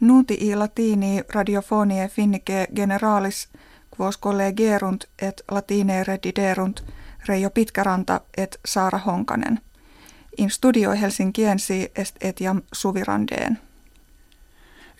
Nunti 0.00 0.38
i 0.40 0.56
latini 0.56 1.22
radiofonie 1.34 2.08
finnike 2.08 2.66
generalis 2.76 3.48
quos 3.98 4.18
collegerunt 4.18 5.04
et 5.22 5.42
latine 5.50 6.04
rediderunt 6.04 6.82
Reijo 7.28 7.50
Pitkäranta 7.50 8.20
et 8.36 8.60
Saara 8.64 8.98
Honkanen. 8.98 9.60
In 10.38 10.50
studio 10.50 10.90
Helsinkiensi 10.90 11.90
est 11.96 12.16
etiam 12.20 12.62
suvirandeen. 12.72 13.58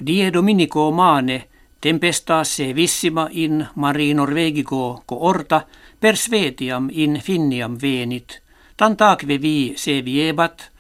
Die 0.07 0.33
Dominico 0.33 0.91
mane 0.91 1.49
tempestasse 1.81 2.75
vissima 2.75 3.29
in 3.31 3.67
mari 3.75 4.15
Norvegico 4.15 5.03
coorta 5.07 5.67
per 6.01 6.17
svetiam 6.17 6.89
in 6.93 7.21
finniam 7.21 7.77
venit, 7.83 8.43
tantaque 8.77 9.41
vi 9.41 9.73
se 9.77 10.05
viebat, 10.05 10.71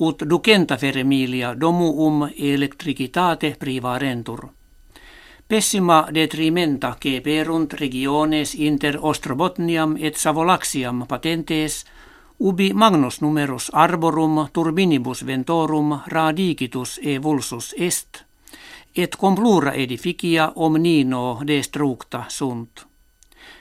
ut 0.00 0.22
ducenta 0.30 0.76
feremilia 0.76 1.60
domuum 1.60 2.28
electricitate 2.38 3.56
privarentur. 3.58 4.48
Pessima 5.48 6.06
detrimenta 6.14 6.96
perunt 7.24 7.72
regiones 7.72 8.54
inter 8.54 8.98
Ostrobotniam 9.00 9.96
et 10.00 10.16
Savolaxiam 10.16 11.06
patentes 11.08 11.84
ubi 12.38 12.72
magnus 12.72 13.20
numerus 13.20 13.70
arborum 13.74 14.46
turbinibus 14.52 15.26
ventorum 15.26 15.98
radigitus 16.06 17.00
e 17.02 17.22
vulsus 17.22 17.74
est, 17.78 18.24
et 18.96 19.16
complura 19.16 19.72
edificia 19.72 20.52
omnino 20.56 21.40
destructa 21.46 22.24
sunt. 22.28 22.86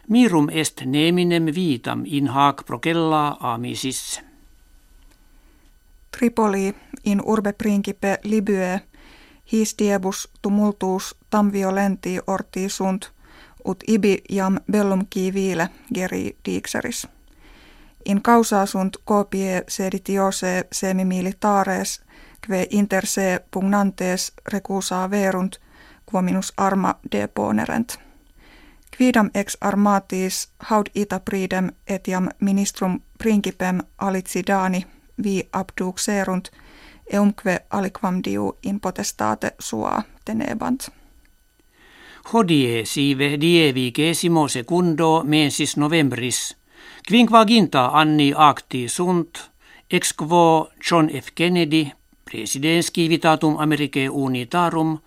Mirum 0.07 0.49
est 0.49 0.81
neminem 0.85 1.45
vitam 1.55 2.03
in 2.05 2.27
hac 2.27 2.63
procella 2.65 3.37
amisis. 3.40 4.28
Tripoli 6.19 6.75
in 7.05 7.21
urbe 7.25 7.53
principe 7.53 8.19
Libye 8.23 8.81
his 9.51 9.75
diebus 9.77 10.29
tumultuus 10.41 11.15
tam 11.29 11.51
violenti 11.51 12.19
orti 12.27 12.69
sunt 12.69 13.11
ut 13.65 13.84
ibi 13.87 14.21
jam 14.29 14.57
bellum 14.71 15.05
viile 15.34 15.70
geri 15.93 16.37
dixeris. 16.45 17.07
In 18.05 18.21
causa 18.21 18.65
sunt 18.65 18.98
copie 19.05 19.63
seditiose 19.67 20.67
semi 20.71 21.05
kve 22.41 22.67
inter 22.70 23.05
se 23.05 23.39
pugnantes 23.51 24.33
recusa 24.48 25.11
verunt 25.11 25.55
quominus 26.11 26.54
arma 26.57 26.95
deponerent. 27.11 27.99
Quidam 28.98 29.29
ex 29.33 29.57
armatis 29.61 30.49
haud 30.59 30.85
ita 30.95 31.20
pridem 31.20 31.71
etiam 31.87 32.29
ministrum 32.39 32.99
principem 33.17 33.79
alicidani 33.98 34.98
vi 35.23 35.43
abduxerunt 35.51 36.51
eumque 37.13 37.59
aliquam 37.70 38.21
diu 38.23 38.57
in 38.63 38.79
potestate 38.79 39.55
sua 39.59 40.03
tenebant. 40.26 40.89
Hodie 42.34 42.85
sive 42.85 43.37
die 43.41 43.73
vigesimo 43.73 44.48
secundo 44.48 45.23
mensis 45.23 45.77
novembris, 45.77 46.55
quinquaginta 47.07 47.89
anni 47.93 48.34
acti 48.35 48.87
sunt, 48.87 49.51
ex 49.89 50.13
quo 50.13 50.70
John 50.89 51.09
F. 51.09 51.31
Kennedy, 51.35 51.91
presidens 52.23 52.91
civitatum 52.91 53.55
Americae 53.57 54.09
unitarum, 54.09 54.99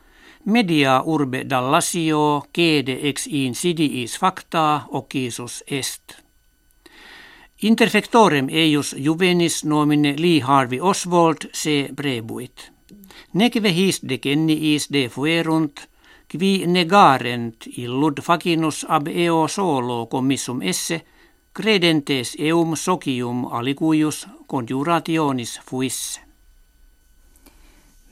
media 0.45 1.03
urbe 1.05 1.45
dallasio 1.45 2.49
cede 2.53 2.99
ex 3.09 3.27
insidiis 3.27 4.19
facta 4.19 4.87
occisus 4.91 5.63
est. 5.67 6.22
Interfectorem 7.63 8.49
eius 8.51 8.97
juvenis 8.99 9.65
nomine 9.65 10.15
Lee 10.19 10.41
Harvey 10.41 10.81
Oswald 10.81 11.37
se 11.53 11.89
brebuit. 11.97 12.73
Nekve 13.33 13.75
his 13.75 14.01
decenniis 14.09 14.89
de 14.93 15.09
fuerunt, 15.09 15.81
qui 16.29 16.67
negarent 16.67 17.57
illud 17.77 18.23
facinus 18.23 18.87
ab 18.89 19.07
eo 19.07 19.49
solo 19.49 20.07
commissum 20.07 20.63
esse, 20.63 21.05
credentes 21.53 22.37
eum 22.39 22.77
socium 22.77 23.45
alicuius 23.53 24.27
conjurationis 24.47 25.61
fuisse. 25.65 26.21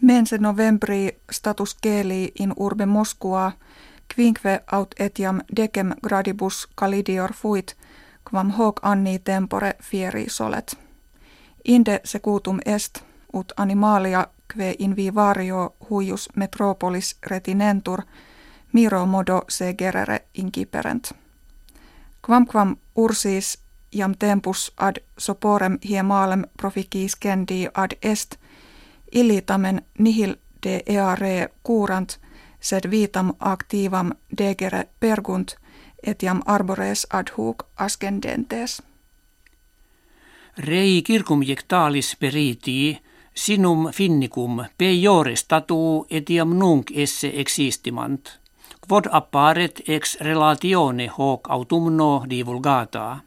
Mense 0.01 0.39
novembri 0.39 1.11
status 1.31 1.75
keli 1.75 2.33
in 2.41 2.53
urbe 2.57 2.87
Moskua, 2.87 3.53
quinque 4.15 4.61
aut 4.73 4.95
etiam 4.99 5.41
decem 5.57 5.95
gradibus 6.03 6.69
calidior 6.75 7.33
fuit, 7.33 7.77
quam 8.31 8.51
hoc 8.51 8.81
anni 8.83 9.19
tempore 9.19 9.75
fieri 9.83 10.25
solet. 10.29 10.79
Inde 11.65 12.01
secutum 12.05 12.59
est, 12.67 12.99
ut 13.33 13.53
animalia 13.57 14.27
kve 14.49 14.75
in 14.79 14.97
vivario 14.97 15.77
huius 15.91 16.29
metropolis 16.37 17.17
retinentur, 17.27 18.03
miro 18.73 19.07
modo 19.07 19.43
se 19.49 19.75
gerere 19.79 20.21
inciperent. 20.35 21.13
Quamquam 22.27 22.77
ursis 22.97 23.59
jam 23.93 24.15
tempus 24.19 24.73
ad 24.77 24.97
soporem 25.19 25.79
hiemalem 25.89 26.43
proficis 26.57 27.17
kendi 27.17 27.69
ad 27.75 27.91
est, 28.03 28.35
illitamen 29.13 29.83
nihil 29.99 30.37
de 30.63 30.83
eare 30.87 31.49
curant, 31.63 32.19
sed 32.61 32.91
vitam 32.91 33.33
activam 33.41 34.13
degere 34.39 34.89
pergunt, 35.01 35.57
etiam 36.07 36.43
arbores 36.47 37.07
ad 37.11 37.31
hoc 37.37 37.67
ascendentes. 37.77 38.83
Rei 40.59 41.03
circum 41.07 41.43
jectalis 41.43 42.17
peritii, 42.21 42.99
sinum 43.35 43.89
finnicum 43.93 44.65
peiore 44.79 45.37
statu 45.37 46.07
etiam 46.11 46.59
nunc 46.59 46.91
esse 46.95 47.31
existimant, 47.35 48.41
quod 48.89 49.07
apparet 49.13 49.83
ex 49.89 50.17
relatione 50.21 51.09
hoc 51.19 51.51
autumno 51.51 52.25
divulgata. 52.31 53.21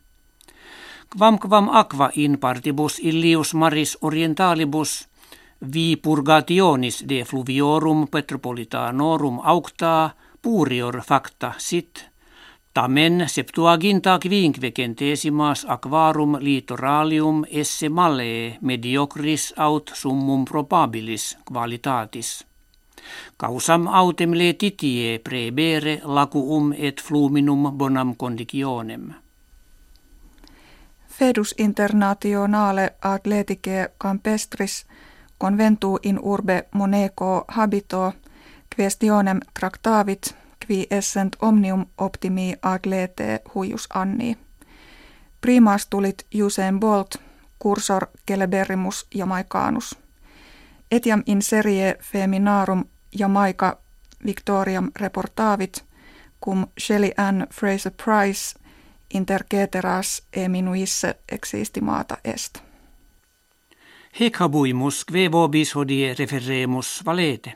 Quam 1.17 1.37
quam 1.37 1.69
aqua 1.69 2.09
in 2.15 2.37
partibus 2.39 2.99
illius 2.99 3.53
maris 3.53 3.97
orientalibus 4.01 5.07
vi 5.73 5.95
purgationis 5.95 7.03
de 7.09 7.23
fluviorum 7.23 8.07
petropolitanorum 8.07 9.39
aucta 9.43 10.09
purior 10.41 11.01
facta 11.01 11.53
sit, 11.57 12.05
tamen 12.73 13.23
septuaginta 13.27 14.19
quinquecentesimas 14.19 15.65
aquarum 15.69 16.37
litoralium 16.39 17.45
esse 17.47 17.89
male 17.89 18.57
mediocris 18.61 19.53
aut 19.57 19.91
summum 19.93 20.45
probabilis 20.45 21.37
qualitatis. 21.51 22.45
Causam 23.37 23.87
autem 23.87 24.31
letitie 24.33 25.19
prebere 25.19 26.01
lacuum 26.03 26.73
et 26.77 27.01
fluminum 27.01 27.71
bonam 27.77 28.15
conditionem. 28.15 29.13
Fedus 31.07 31.55
internationale 31.57 32.93
atleticae 33.01 33.89
campestris 33.97 34.85
conventu 35.37 35.97
in 36.03 36.19
urbe 36.21 36.63
moneco 36.71 37.45
habito 37.47 38.13
questionem 38.75 39.39
tractavit 39.59 40.42
qui 40.67 40.87
essent 40.91 41.35
omnium 41.41 41.85
optimi 41.97 42.55
atlete 42.61 43.39
huius 43.55 43.87
anni. 43.93 44.37
Primas 45.41 45.87
tulit 45.87 46.25
Usain 46.43 46.79
Bolt, 46.79 47.15
cursor 47.63 48.07
Celeberimus 48.27 49.07
Jamaicanus. 49.15 49.95
Etiam 50.91 51.23
in 51.25 51.41
serie 51.41 51.95
feminarum 52.01 52.85
Jamaica 53.17 53.77
Victoriam 54.25 54.91
reportavit, 54.99 55.85
cum 56.45 56.67
Shelley 56.77 57.11
Ann 57.17 57.47
Fraser 57.53 57.91
Price 58.05 58.59
inter 59.13 59.43
ceteras 59.51 60.23
eminuisse 60.33 61.15
existimata 61.31 62.17
est. 62.23 62.59
Hic 64.19 64.37
habuimus, 64.39 65.05
kve 65.05 65.31
vobis 65.31 65.75
hodie 65.75 66.15
referemus 66.19 67.01
valete. 67.05 67.53